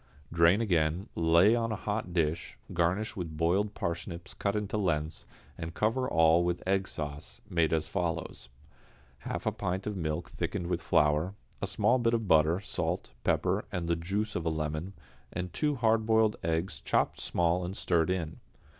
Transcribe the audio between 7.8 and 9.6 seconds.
follows: half a